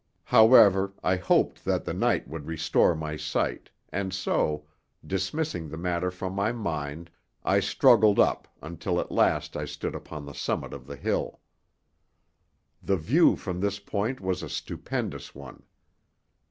[0.23, 4.65] However, I hoped that the night would restore my sight, and so,
[5.05, 7.11] dismissing the matter from my mind,
[7.43, 11.39] I struggled up until at last I stood upon the summit of the hill.
[12.81, 15.61] The view from this point was a stupendous one.